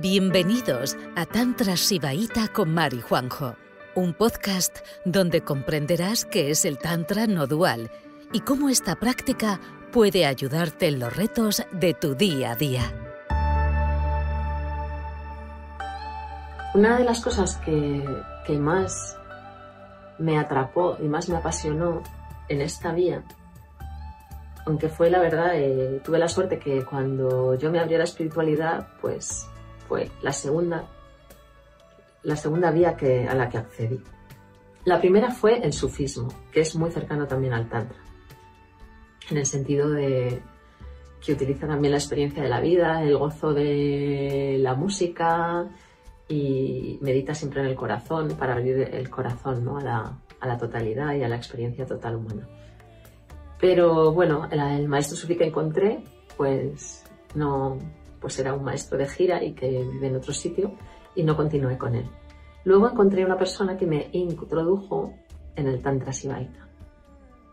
Bienvenidos 0.00 0.96
a 1.16 1.26
Tantra 1.26 1.76
Sibaíta 1.76 2.46
con 2.46 2.72
Mari 2.72 3.00
Juanjo, 3.00 3.56
un 3.96 4.14
podcast 4.14 4.78
donde 5.04 5.40
comprenderás 5.40 6.24
qué 6.24 6.52
es 6.52 6.64
el 6.64 6.78
Tantra 6.78 7.26
no 7.26 7.48
dual 7.48 7.90
y 8.32 8.42
cómo 8.42 8.68
esta 8.68 8.94
práctica 8.94 9.58
puede 9.90 10.24
ayudarte 10.24 10.86
en 10.86 11.00
los 11.00 11.16
retos 11.16 11.64
de 11.72 11.94
tu 11.94 12.14
día 12.14 12.52
a 12.52 12.54
día. 12.54 12.82
Una 16.74 16.96
de 16.96 17.02
las 17.04 17.20
cosas 17.20 17.56
que, 17.56 18.04
que 18.46 18.56
más 18.56 19.18
me 20.20 20.38
atrapó 20.38 20.96
y 21.02 21.08
más 21.08 21.28
me 21.28 21.38
apasionó 21.38 22.04
en 22.48 22.60
esta 22.60 22.92
vía, 22.92 23.24
aunque 24.64 24.88
fue 24.88 25.10
la 25.10 25.18
verdad, 25.18 25.56
eh, 25.56 26.00
tuve 26.04 26.20
la 26.20 26.28
suerte 26.28 26.60
que 26.60 26.84
cuando 26.84 27.56
yo 27.56 27.72
me 27.72 27.80
abrí 27.80 27.96
a 27.96 27.98
la 27.98 28.04
espiritualidad, 28.04 28.86
pues 29.00 29.48
fue 29.88 30.10
la 30.22 30.32
segunda, 30.32 30.86
la 32.22 32.36
segunda 32.36 32.70
vía 32.70 32.96
que, 32.96 33.26
a 33.26 33.34
la 33.34 33.48
que 33.48 33.58
accedí. 33.58 34.00
La 34.84 35.00
primera 35.00 35.30
fue 35.30 35.58
el 35.58 35.72
sufismo, 35.72 36.28
que 36.52 36.60
es 36.60 36.76
muy 36.76 36.90
cercano 36.90 37.26
también 37.26 37.52
al 37.52 37.68
tantra, 37.68 37.98
en 39.30 39.36
el 39.36 39.46
sentido 39.46 39.90
de 39.90 40.40
que 41.24 41.32
utiliza 41.32 41.66
también 41.66 41.92
la 41.92 41.98
experiencia 41.98 42.42
de 42.42 42.48
la 42.48 42.60
vida, 42.60 43.02
el 43.02 43.16
gozo 43.16 43.52
de 43.52 44.56
la 44.60 44.74
música 44.74 45.66
y 46.28 46.98
medita 47.00 47.34
siempre 47.34 47.60
en 47.60 47.66
el 47.66 47.74
corazón 47.74 48.28
para 48.38 48.52
abrir 48.52 48.88
el 48.92 49.10
corazón 49.10 49.64
¿no? 49.64 49.78
a, 49.78 49.82
la, 49.82 50.18
a 50.40 50.46
la 50.46 50.56
totalidad 50.56 51.14
y 51.14 51.24
a 51.24 51.28
la 51.28 51.36
experiencia 51.36 51.86
total 51.86 52.16
humana. 52.16 52.46
Pero 53.60 54.12
bueno, 54.12 54.48
el, 54.50 54.86
maestro 54.88 55.16
sufí 55.16 55.36
que 55.36 55.46
encontré, 55.46 56.04
pues 56.36 57.04
no, 57.34 57.78
pues 58.20 58.38
era 58.38 58.54
un 58.54 58.64
maestro 58.64 58.98
de 58.98 59.08
gira 59.08 59.42
y 59.42 59.52
que 59.52 59.68
vive 59.68 60.08
en 60.08 60.16
otro 60.16 60.32
sitio 60.32 60.74
y 61.14 61.22
no 61.22 61.36
continué 61.36 61.76
con 61.78 61.94
él. 61.94 62.08
Luego 62.64 62.88
encontré 62.88 63.24
una 63.24 63.38
persona 63.38 63.76
que 63.76 63.86
me 63.86 64.08
introdujo 64.12 65.14
en 65.56 65.68
el 65.68 65.80
Tantra 65.80 66.12
Sivaita. 66.12 66.68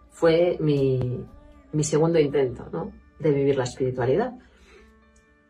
Fue 0.10 0.58
mi, 0.60 1.26
mi 1.72 1.84
segundo 1.84 2.20
intento 2.20 2.68
¿no? 2.72 2.92
de 3.20 3.32
vivir 3.32 3.58
la 3.58 3.64
espiritualidad. 3.64 4.34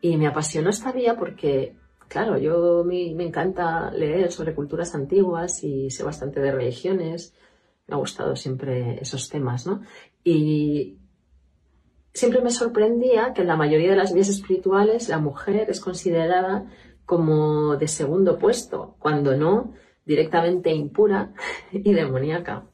Y 0.00 0.16
me 0.16 0.26
apasionó 0.26 0.70
esta 0.70 0.92
vía 0.92 1.16
porque, 1.16 1.76
claro, 2.08 2.38
yo 2.38 2.84
me, 2.84 3.14
me 3.14 3.24
encanta 3.24 3.90
leer 3.90 4.30
sobre 4.30 4.54
culturas 4.54 4.94
antiguas 4.94 5.62
y 5.64 5.90
sé 5.90 6.04
bastante 6.04 6.40
de 6.40 6.52
religiones. 6.52 7.34
Me 7.86 7.94
ha 7.94 7.98
gustado 7.98 8.36
siempre 8.36 9.00
esos 9.00 9.28
temas, 9.28 9.66
¿no? 9.66 9.82
Y 10.22 10.98
siempre 12.16 12.40
me 12.40 12.50
sorprendía 12.50 13.34
que 13.34 13.42
en 13.42 13.48
la 13.48 13.56
mayoría 13.56 13.90
de 13.90 13.96
las 13.96 14.14
vías 14.14 14.30
espirituales 14.30 15.10
la 15.10 15.18
mujer 15.18 15.68
es 15.68 15.80
considerada 15.80 16.64
como 17.04 17.76
de 17.76 17.88
segundo 17.88 18.38
puesto, 18.38 18.96
cuando 18.98 19.36
no 19.36 19.74
directamente 20.06 20.72
impura 20.72 21.34
y 21.72 21.92
demoníaca. 21.92 22.64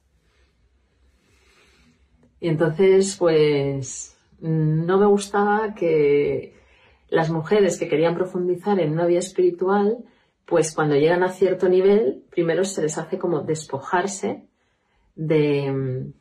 Y 2.39 2.49
entonces, 2.49 3.17
pues, 3.19 4.17
no 4.41 4.99
me 4.99 5.07
gustaba 5.07 5.75
que 5.75 6.55
las 7.09 7.29
mujeres 7.31 7.79
que 7.79 7.89
querían 7.89 8.15
profundizar 8.15 8.79
en 8.79 8.93
una 8.93 9.07
vía 9.07 9.19
espiritual, 9.19 9.99
pues 10.47 10.73
cuando 10.73 10.95
llegan 10.95 11.25
a 11.25 11.31
cierto 11.31 11.69
nivel, 11.69 12.23
primero 12.31 12.63
se 12.65 12.83
les 12.83 12.97
hace 12.97 13.19
como 13.19 13.41
despojarse 13.41 14.47
de, 15.17 16.13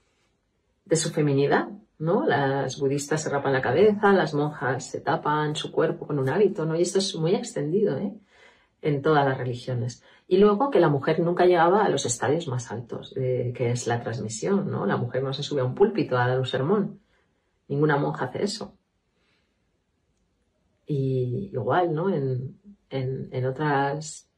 de 0.85 0.95
su 0.95 1.11
feminidad, 1.11 1.69
¿no? 2.01 2.25
Las 2.25 2.79
budistas 2.79 3.21
se 3.21 3.29
rapan 3.29 3.53
la 3.53 3.61
cabeza, 3.61 4.11
las 4.11 4.33
monjas 4.33 4.89
se 4.89 5.01
tapan 5.01 5.55
su 5.55 5.71
cuerpo 5.71 6.07
con 6.07 6.17
un 6.17 6.29
hábito, 6.29 6.65
¿no? 6.65 6.75
Y 6.75 6.81
esto 6.81 6.97
es 6.99 7.15
muy 7.15 7.35
extendido, 7.35 7.97
¿eh? 7.97 8.19
En 8.81 9.03
todas 9.03 9.23
las 9.23 9.37
religiones. 9.37 10.03
Y 10.27 10.37
luego 10.37 10.71
que 10.71 10.79
la 10.79 10.89
mujer 10.89 11.19
nunca 11.19 11.45
llegaba 11.45 11.85
a 11.85 11.89
los 11.89 12.05
estadios 12.07 12.47
más 12.47 12.71
altos, 12.71 13.13
de, 13.13 13.53
que 13.55 13.71
es 13.71 13.85
la 13.85 14.01
transmisión, 14.01 14.71
¿no? 14.71 14.87
La 14.87 14.97
mujer 14.97 15.23
no 15.23 15.31
se 15.31 15.43
sube 15.43 15.61
a 15.61 15.65
un 15.65 15.75
púlpito 15.75 16.17
a 16.17 16.27
dar 16.27 16.39
un 16.39 16.45
sermón. 16.47 16.99
Ninguna 17.67 17.97
monja 17.97 18.25
hace 18.25 18.43
eso. 18.43 18.75
Y 20.87 21.51
igual, 21.53 21.93
¿no? 21.93 22.09
En, 22.09 22.59
en, 22.89 23.29
en 23.31 23.45
otras 23.45 24.30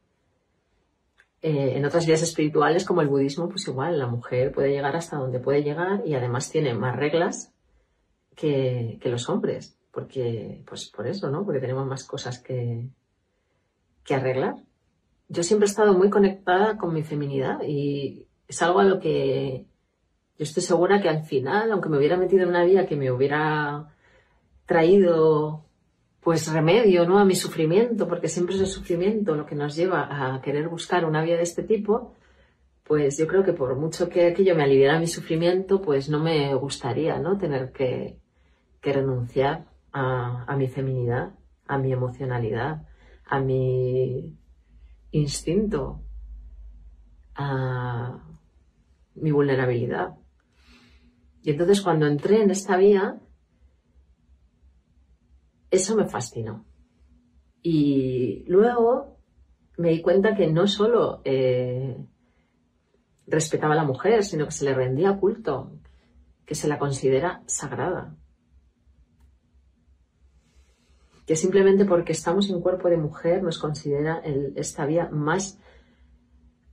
eh, 1.46 1.74
en 1.76 1.84
otras 1.84 2.06
vías 2.06 2.22
espirituales 2.22 2.86
como 2.86 3.02
el 3.02 3.10
budismo, 3.10 3.50
pues 3.50 3.68
igual, 3.68 4.00
la 4.00 4.08
mujer 4.08 4.54
puede 4.54 4.70
llegar 4.70 4.96
hasta 4.96 5.18
donde 5.18 5.42
puede 5.42 5.62
llegar 5.62 6.02
y 6.06 6.16
además 6.16 6.50
tiene 6.50 6.74
más 6.74 6.96
reglas 6.96 7.54
que, 8.34 8.98
los 9.04 9.28
hombres, 9.28 9.78
porque, 9.92 10.64
pues 10.66 10.90
por 10.90 11.06
eso, 11.06 11.30
¿no? 11.30 11.44
Porque 11.44 11.60
tenemos 11.60 11.86
más 11.86 12.06
cosas 12.06 12.40
que, 12.40 12.88
que 14.06 14.16
arreglar. 14.16 14.56
Yo 15.28 15.44
siempre 15.44 15.68
he 15.68 15.70
estado 15.70 15.94
muy 15.94 16.10
conectada 16.10 16.78
con 16.78 16.94
mi 16.94 17.04
feminidad 17.04 17.60
y 17.68 18.26
es 18.48 18.62
algo 18.62 18.80
a 18.80 18.86
lo 18.86 19.02
que 19.02 19.66
yo 20.38 20.44
estoy 20.44 20.64
segura 20.64 21.02
que 21.02 21.10
al 21.10 21.26
final, 21.26 21.74
aunque 21.74 21.90
me 21.90 21.98
hubiera 21.98 22.16
metido 22.16 22.44
en 22.44 22.50
una 22.52 22.64
vía 22.64 22.88
que 22.88 22.96
me 22.96 23.12
hubiera 23.12 23.94
traído 24.66 25.66
pues 26.24 26.52
remedio 26.52 27.06
¿no? 27.06 27.20
a 27.20 27.26
mi 27.26 27.36
sufrimiento, 27.36 28.08
porque 28.08 28.30
siempre 28.30 28.56
es 28.56 28.62
el 28.62 28.68
sufrimiento 28.68 29.36
lo 29.36 29.46
que 29.46 29.56
nos 29.56 29.76
lleva 29.76 30.36
a 30.36 30.42
querer 30.42 30.70
buscar 30.70 31.06
una 31.06 31.22
vía 31.22 31.36
de 31.36 31.44
este 31.44 31.64
tipo, 31.64 32.14
pues 32.84 33.18
yo 33.18 33.28
creo 33.28 33.44
que 33.44 33.54
por 33.54 33.76
mucho 33.76 34.10
que 34.10 34.28
aquello 34.28 34.56
me 34.56 34.64
aliviara 34.64 35.00
mi 35.00 35.08
sufrimiento, 35.08 35.82
pues 35.82 36.10
no 36.10 36.20
me 36.20 36.54
gustaría 36.56 37.20
¿no? 37.20 37.38
tener 37.38 37.72
que, 37.72 38.20
renunciar 38.82 39.66
a, 39.92 40.44
a 40.46 40.58
mi 40.58 40.68
feminidad, 40.68 41.32
a 41.68 41.78
mi 41.78 41.94
emocionalidad, 41.94 42.86
a 43.26 43.40
mi 43.40 44.38
instinto, 45.12 46.02
a 47.36 48.20
mi 49.16 49.32
vulnerabilidad. 49.32 50.16
Y 51.42 51.52
entonces 51.52 51.82
cuando 51.82 52.08
entré 52.08 52.42
en 52.42 52.52
esta 52.52 52.76
vía, 52.76 53.20
eso 55.74 55.96
me 55.96 56.06
fascinó. 56.06 56.66
Y 57.64 58.44
luego 58.48 59.18
me 59.78 59.90
di 59.90 60.02
cuenta 60.04 60.36
que 60.36 60.46
no 60.46 60.68
solo 60.68 61.22
eh, 61.26 61.98
respetaba 63.26 63.74
a 63.74 63.78
la 63.78 63.84
mujer, 63.84 64.24
sino 64.24 64.46
que 64.46 64.52
se 64.52 64.66
le 64.66 64.76
rendía 64.76 65.18
culto, 65.18 65.72
que 66.46 66.54
se 66.54 66.68
la 66.68 66.78
considera 66.78 67.42
sagrada. 67.48 68.16
Que 71.26 71.36
simplemente 71.36 71.86
porque 71.86 72.12
estamos 72.12 72.52
en 72.52 72.62
cuerpo 72.62 72.90
de 72.90 72.98
mujer 72.98 73.42
nos 73.42 73.58
considera 73.58 74.22
esta 74.56 74.86
vía 74.86 75.10
más 75.10 75.60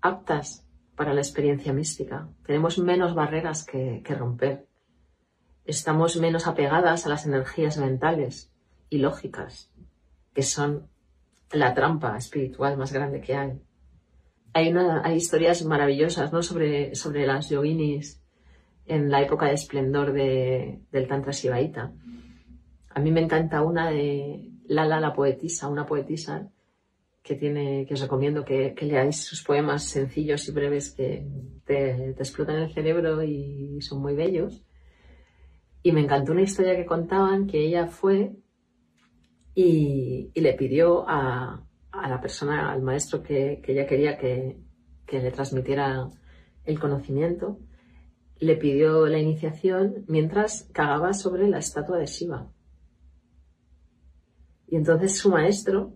aptas 0.03 0.67
para 0.95 1.15
la 1.15 1.23
experiencia 1.23 1.73
mística. 1.73 2.29
Tenemos 2.45 2.79
menos 2.79 3.15
barreras 3.15 3.65
que 3.65 4.03
romper. 4.19 4.69
Estamos 5.65 6.19
menos 6.19 6.47
apegadas 6.47 7.07
a 7.07 7.09
las 7.09 7.25
energías 7.25 7.79
mentales 7.79 8.50
y 8.91 8.99
lógicas, 8.99 9.71
que 10.35 10.43
son 10.43 10.89
la 11.53 11.75
trampa 11.75 12.17
espiritual 12.17 12.77
más 12.77 12.93
grande 12.93 13.21
que 13.21 13.35
hay. 13.35 13.61
Hay, 14.53 14.69
una, 14.71 15.03
hay 15.05 15.17
historias 15.17 15.65
maravillosas 15.65 16.33
¿no? 16.33 16.43
sobre, 16.43 16.95
sobre 16.95 17.27
las 17.27 17.49
yoginis 17.49 18.21
en 18.87 19.11
la 19.11 19.23
época 19.23 19.47
de 19.47 19.55
esplendor 19.55 20.13
de, 20.13 20.81
del 20.91 21.07
Tantra 21.07 21.33
Sivaita. 21.33 21.93
A 22.91 23.01
mí 23.01 23.13
me 23.13 23.21
encanta 23.21 23.63
una 23.63 23.91
de 23.91 24.51
Lala 24.67 25.01
la 25.01 25.13
poetisa, 25.13 25.69
una 25.69 25.87
poetisa 25.87 26.49
que 27.23 27.37
tiene, 27.37 27.87
que 27.87 27.95
os 27.95 28.01
recomiendo 28.01 28.45
que, 28.45 28.75
que 28.75 28.87
leáis 28.87 29.25
sus 29.25 29.43
poemas 29.43 29.85
sencillos 29.85 30.49
y 30.49 30.53
breves 30.53 30.91
que 30.91 31.27
te, 31.65 32.15
te, 32.15 32.23
explotan 32.23 32.57
el 32.57 32.73
cerebro 32.73 33.23
y 33.23 33.81
son 33.81 34.01
muy 34.01 34.15
bellos. 34.15 34.65
Y 35.83 35.93
me 35.93 36.01
encantó 36.01 36.33
una 36.33 36.43
historia 36.43 36.77
que 36.77 36.87
contaban 36.87 37.47
que 37.47 37.59
ella 37.61 37.87
fue 37.87 38.33
y, 39.55 40.31
le 40.35 40.55
pidió 40.55 41.05
a, 41.09 41.65
la 41.93 42.21
persona, 42.21 42.73
al 42.73 42.83
maestro 42.83 43.23
que, 43.23 43.63
ella 43.67 43.87
quería 43.87 44.17
que, 44.17 44.57
le 45.11 45.31
transmitiera 45.33 46.09
el 46.65 46.79
conocimiento, 46.79 47.59
le 48.39 48.57
pidió 48.57 49.07
la 49.07 49.19
iniciación 49.19 50.05
mientras 50.07 50.69
cagaba 50.73 51.13
sobre 51.13 51.49
la 51.49 51.59
estatua 51.59 51.99
de 51.99 52.07
Shiva. 52.07 52.51
Y 54.69 54.77
entonces 54.77 55.19
su 55.19 55.31
maestro 55.31 55.95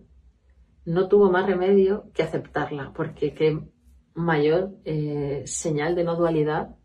no 0.83 1.07
tuvo 1.07 1.31
más 1.31 1.47
remedio 1.47 2.11
que 2.13 2.23
aceptarla, 2.23 2.91
porque 2.93 3.33
qué 3.33 3.59
mayor 4.13 4.75
eh, 4.83 5.43
señal 5.45 5.95
de 5.95 6.03
no 6.03 6.15
dualidad 6.15 6.75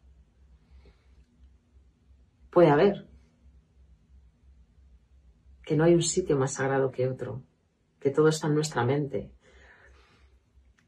puede 2.50 2.69
haber 2.69 3.10
que 5.70 5.76
no 5.76 5.84
hay 5.84 5.94
un 5.94 6.02
sitio 6.02 6.37
más 6.37 6.55
sagrado 6.55 6.90
que 6.90 7.08
otro, 7.08 7.44
que 8.00 8.11
todo 8.11 8.26
está 8.26 8.49
en 8.49 8.56
nuestra 8.56 8.82
mente, 8.84 9.31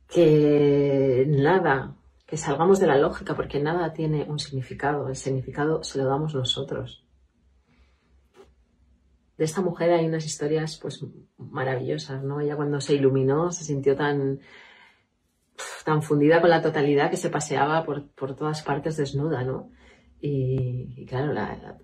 que 0.08 1.24
nada, 1.28 1.94
que 2.26 2.36
salgamos 2.36 2.80
de 2.80 2.88
la 2.88 2.98
lógica 2.98 3.36
porque 3.36 3.60
nada 3.60 3.92
tiene 3.92 4.24
un 4.24 4.40
significado, 4.40 5.06
el 5.06 5.14
significado 5.14 5.84
se 5.84 5.98
lo 5.98 6.06
damos 6.06 6.34
nosotros. 6.34 7.06
de 9.38 9.44
esta 9.44 9.60
mujer 9.60 9.92
hay 9.92 10.04
unas 10.04 10.26
historias 10.26 10.76
pues 10.82 11.06
maravillosas, 11.38 12.24
¿no? 12.24 12.40
Ella 12.40 12.56
cuando 12.56 12.80
se 12.80 12.94
iluminó 12.96 13.52
se 13.52 13.62
sintió 13.62 13.94
tan, 13.94 14.40
tan 15.84 16.02
fundida 16.02 16.40
con 16.40 16.50
la 16.50 16.60
totalidad 16.60 17.08
que 17.08 17.16
se 17.16 17.30
paseaba 17.30 17.84
por, 17.84 18.34
todas 18.34 18.62
partes 18.62 18.96
desnuda, 18.96 19.44
¿no? 19.44 19.70
Y, 20.20 21.06
claro, 21.06 21.32
la, 21.32 21.78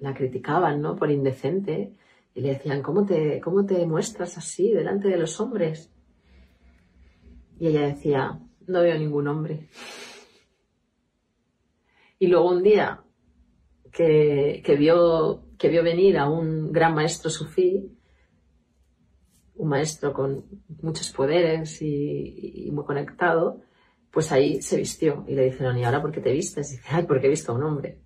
la, 0.00 0.14
criticaban, 0.14 0.80
¿no? 0.80 0.96
Por 0.96 1.12
indecente. 1.12 1.94
Y 2.34 2.40
le 2.40 2.50
decían, 2.50 2.82
¿cómo 2.82 3.04
te, 3.04 3.40
¿cómo 3.40 3.66
te 3.66 3.86
muestras 3.86 4.38
así 4.38 4.72
delante 4.72 5.08
de 5.08 5.16
los 5.16 5.40
hombres? 5.40 5.92
Y 7.58 7.66
ella 7.68 7.86
decía, 7.86 8.40
no 8.66 8.82
veo 8.82 8.98
ningún 8.98 9.28
hombre. 9.28 9.68
Y 12.18 12.26
luego 12.28 12.50
un 12.50 12.62
día 12.62 13.02
que, 13.92 14.62
que, 14.64 14.76
vio, 14.76 15.44
que 15.58 15.68
vio 15.68 15.82
venir 15.82 16.18
a 16.18 16.28
un 16.28 16.72
gran 16.72 16.94
maestro 16.94 17.30
sufí, 17.30 17.96
un 19.60 19.68
maestro 19.68 20.12
con 20.12 20.44
muchos 20.82 21.10
poderes 21.10 21.82
y, 21.82 22.70
muy 22.72 22.84
conectado, 22.84 23.60
pues 24.10 24.32
ahí 24.32 24.62
se 24.62 24.78
vistió 24.78 25.24
y 25.28 25.34
le 25.34 25.44
dijeron, 25.44 25.76
¿y 25.76 25.84
ahora 25.84 26.00
por 26.00 26.12
qué 26.12 26.20
te 26.20 26.32
vistes? 26.32 26.72
Y 26.72 26.76
dice, 26.76 26.88
ay, 26.90 27.04
porque 27.04 27.26
he 27.26 27.30
visto 27.30 27.52
a 27.52 27.54
un 27.54 27.62
hombre. 27.62 28.00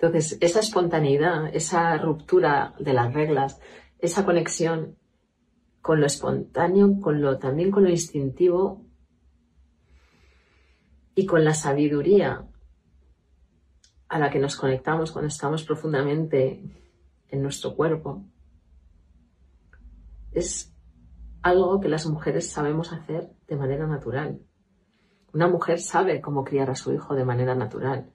Entonces, 0.00 0.38
esa 0.40 0.60
espontaneidad, 0.60 1.54
esa 1.54 1.98
ruptura 1.98 2.74
de 2.78 2.94
las 2.94 3.12
reglas, 3.12 3.60
esa 3.98 4.24
conexión 4.24 4.96
con 5.82 6.00
lo 6.00 6.06
espontáneo, 6.06 6.98
con 7.02 7.20
lo, 7.20 7.38
también 7.38 7.70
con 7.70 7.84
lo 7.84 7.90
instintivo 7.90 8.86
y 11.14 11.26
con 11.26 11.44
la 11.44 11.52
sabiduría 11.52 12.48
a 14.08 14.18
la 14.18 14.30
que 14.30 14.38
nos 14.38 14.56
conectamos 14.56 15.12
cuando 15.12 15.28
estamos 15.28 15.64
profundamente 15.64 16.64
en 17.28 17.42
nuestro 17.42 17.76
cuerpo, 17.76 18.24
es 20.32 20.74
algo 21.42 21.78
que 21.78 21.90
las 21.90 22.06
mujeres 22.06 22.50
sabemos 22.50 22.94
hacer 22.94 23.32
de 23.46 23.56
manera 23.56 23.86
natural. 23.86 24.40
Una 25.34 25.46
mujer 25.46 25.78
sabe 25.78 26.22
cómo 26.22 26.42
criar 26.42 26.70
a 26.70 26.74
su 26.74 26.90
hijo 26.90 27.14
de 27.14 27.26
manera 27.26 27.54
natural. 27.54 28.14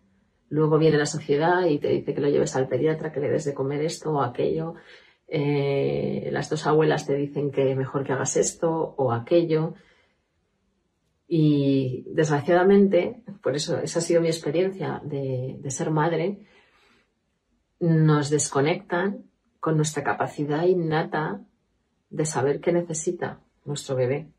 Luego 0.49 0.77
viene 0.77 0.97
la 0.97 1.05
sociedad 1.05 1.65
y 1.65 1.79
te 1.79 1.89
dice 1.89 2.13
que 2.13 2.21
lo 2.21 2.29
lleves 2.29 2.55
al 2.55 2.67
pediatra, 2.67 3.11
que 3.11 3.19
le 3.19 3.29
des 3.29 3.45
de 3.45 3.53
comer 3.53 3.81
esto 3.81 4.11
o 4.11 4.21
aquello. 4.21 4.75
Eh, 5.27 6.29
las 6.31 6.49
dos 6.49 6.67
abuelas 6.67 7.07
te 7.07 7.15
dicen 7.15 7.51
que 7.51 7.75
mejor 7.75 8.03
que 8.03 8.13
hagas 8.13 8.37
esto 8.37 8.95
o 8.97 9.11
aquello. 9.11 9.73
Y 11.27 12.05
desgraciadamente, 12.07 13.23
por 13.41 13.55
eso 13.55 13.79
esa 13.79 13.99
ha 13.99 14.01
sido 14.01 14.21
mi 14.21 14.27
experiencia 14.27 15.01
de, 15.03 15.59
ser 15.69 15.89
madre, 15.89 16.45
nos 17.79 18.29
desconectan 18.29 19.25
con 19.59 19.75
nuestra 19.77 20.03
capacidad 20.03 20.63
innata 20.63 21.41
de 22.11 22.25
saber 22.25 22.61
qué 22.61 22.71
necesita 22.71 23.41
nuestro 23.65 23.95
bebé. 23.95 24.29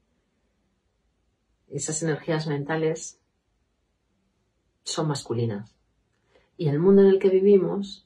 Esas 1.68 2.00
energías 2.04 2.46
mentales 2.46 3.20
son 4.84 5.08
masculinas. 5.08 5.75
Y 6.56 6.68
el 6.68 6.78
mundo 6.78 7.02
en 7.02 7.08
el 7.08 7.18
que 7.18 7.28
vivimos 7.28 8.04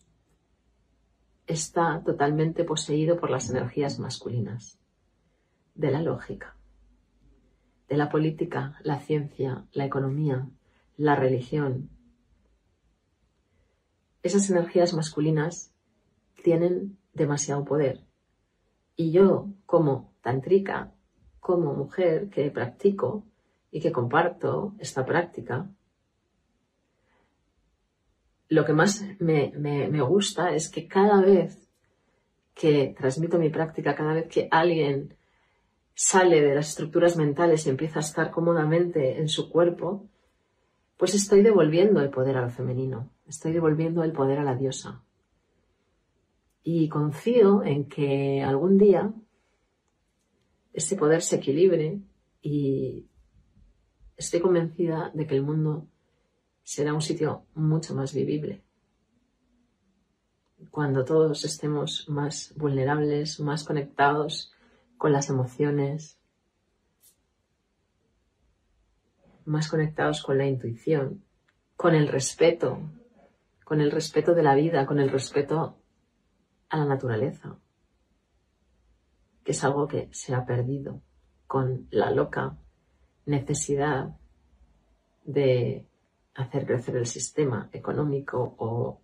está 1.47 2.03
totalmente 2.05 2.65
poseído 2.65 3.19
por 3.19 3.31
las 3.31 3.51
energías 3.51 3.99
masculinas, 3.99 4.79
de 5.75 5.91
la 5.91 6.03
lógica 6.03 6.57
de 7.91 7.97
la 7.97 8.09
política, 8.09 8.79
la 8.85 9.01
ciencia, 9.01 9.67
la 9.73 9.85
economía, 9.85 10.49
la 10.97 11.17
religión. 11.17 11.91
Esas 14.23 14.49
energías 14.49 14.95
masculinas 14.95 15.75
tienen 16.45 16.97
demasiado 17.15 17.65
poder. 17.65 18.07
Y 18.95 19.11
yo, 19.11 19.49
como 19.67 20.13
tantrica, 20.23 20.95
como 21.41 21.75
mujer 21.75 22.31
que 22.31 22.49
practico 22.53 23.25
y 23.73 23.81
que 23.81 23.91
comparto 23.91 24.75
esta 24.79 25.05
práctica, 25.05 25.69
lo 28.51 28.65
que 28.65 28.73
más 28.73 29.05
me, 29.21 29.53
me, 29.57 30.03
gusta 30.03 30.53
es 30.53 30.69
que 30.69 30.89
cada 30.89 31.21
vez 31.23 31.69
que 32.53 32.95
transmito 32.99 33.39
mi 33.39 33.49
práctica, 33.49 33.95
cada 33.95 34.13
vez 34.13 34.27
que 34.27 34.49
alguien 34.51 35.17
sale 35.95 36.43
de 36.43 36.57
las 36.57 36.71
estructuras 36.71 37.17
mentales 37.17 37.65
y 37.65 37.71
empieza 37.71 38.01
a 38.01 38.03
estar 38.03 38.33
cómodamente 38.33 39.19
en 39.19 39.29
su 39.29 39.51
cuerpo, 39.51 40.05
pues 40.97 41.15
estoy 41.15 41.43
devolviendo 41.43 42.01
el 42.01 42.11
poder 42.11 42.37
a 42.37 42.43
lo 42.43 42.51
femenino, 42.51 43.09
estoy 43.29 43.53
devolviendo 43.53 44.03
el 44.03 44.13
poder 44.13 44.41
a 44.41 44.45
la 44.45 44.57
diosa. 44.57 45.01
Y 46.65 46.89
confío 46.89 47.63
en 47.63 47.89
que 47.89 48.43
algún 48.43 48.79
día 48.79 49.13
ese 50.73 50.97
poder 50.97 51.23
se 51.23 51.37
equilibre 51.37 52.01
y 52.43 53.07
estoy 54.17 54.41
convencida 54.41 55.13
de 55.15 55.27
que 55.29 55.37
el 55.37 55.43
mundo 55.43 55.87
será 56.63 56.95
un 56.95 57.03
sitio 57.03 57.47
mucho 57.55 57.95
más 57.95 58.15
vivible. 58.15 58.63
Cuando 60.71 61.05
todos 61.05 61.45
estemos 61.45 62.09
más 62.09 62.55
vulnerables, 62.57 63.41
más 63.41 63.65
conectados 63.65 64.53
con 64.99 65.13
las 65.13 65.31
emociones, 65.31 66.21
más 69.45 69.69
conectados 69.69 70.23
con 70.23 70.39
la 70.39 70.47
intuición, 70.47 71.25
con 71.77 71.95
el 71.95 72.09
respeto, 72.09 72.79
con 73.65 73.81
el 73.81 73.91
respeto 73.91 74.35
de 74.35 74.43
la 74.43 74.55
vida, 74.55 74.87
con 74.87 75.01
el 75.01 75.11
respeto 75.11 75.77
a 76.69 76.77
la 76.77 76.85
naturaleza, 76.85 77.59
que 79.45 79.53
es 79.53 79.65
algo 79.65 79.89
que 79.89 80.09
se 80.13 80.35
ha 80.35 80.45
perdido 80.45 81.03
con 81.47 81.89
la 81.91 82.11
loca 82.11 82.59
necesidad 83.27 84.17
de 85.25 85.87
hacer 86.35 86.67
crecer 86.67 86.97
el 86.97 87.07
sistema 87.07 87.69
económico 87.73 88.55
o 88.59 89.01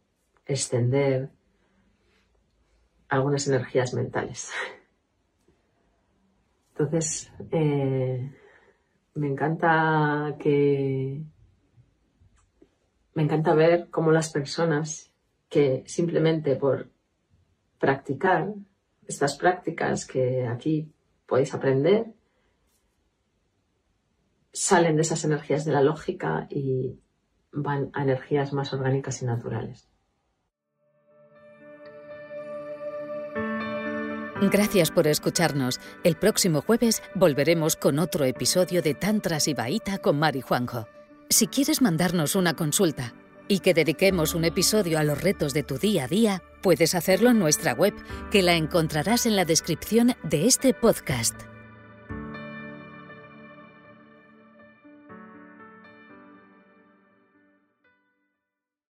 extender 0.46 1.30
algunas 3.08 3.46
energías 3.46 3.94
mentales. 3.94 4.52
Entonces, 6.70 7.32
eh, 7.50 8.32
me 9.14 9.28
encanta 9.28 10.36
que 10.38 11.22
me 13.14 13.22
encanta 13.22 13.54
ver 13.54 13.88
cómo 13.88 14.12
las 14.12 14.30
personas 14.30 15.10
que 15.48 15.84
simplemente 15.86 16.54
por 16.56 16.90
practicar 17.78 18.52
estas 19.06 19.36
prácticas 19.36 20.06
que 20.06 20.46
aquí 20.46 20.92
podéis 21.26 21.54
aprender 21.54 22.12
salen 24.52 24.96
de 24.96 25.02
esas 25.02 25.24
energías 25.24 25.64
de 25.64 25.72
la 25.72 25.80
lógica 25.80 26.46
y 26.50 27.00
van 27.56 27.90
a 27.94 28.02
energías 28.02 28.52
más 28.52 28.72
orgánicas 28.72 29.22
y 29.22 29.24
naturales. 29.24 29.88
Gracias 34.42 34.90
por 34.90 35.06
escucharnos. 35.06 35.80
El 36.04 36.16
próximo 36.16 36.60
jueves 36.60 37.02
volveremos 37.14 37.74
con 37.74 37.98
otro 37.98 38.26
episodio 38.26 38.82
de 38.82 38.92
Tantras 38.92 39.48
y 39.48 39.54
Baita 39.54 39.96
con 39.96 40.18
Mari 40.18 40.42
Juanjo. 40.42 40.86
Si 41.30 41.46
quieres 41.46 41.80
mandarnos 41.80 42.36
una 42.36 42.54
consulta 42.54 43.14
y 43.48 43.60
que 43.60 43.72
dediquemos 43.72 44.34
un 44.34 44.44
episodio 44.44 44.98
a 44.98 45.04
los 45.04 45.22
retos 45.22 45.54
de 45.54 45.62
tu 45.62 45.78
día 45.78 46.04
a 46.04 46.08
día, 46.08 46.42
puedes 46.62 46.94
hacerlo 46.94 47.30
en 47.30 47.38
nuestra 47.38 47.72
web, 47.72 47.94
que 48.30 48.42
la 48.42 48.54
encontrarás 48.54 49.24
en 49.24 49.36
la 49.36 49.46
descripción 49.46 50.14
de 50.22 50.46
este 50.46 50.74
podcast. 50.74 51.55